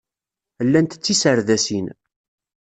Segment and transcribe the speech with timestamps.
[0.65, 1.87] Llant d tiserdasin.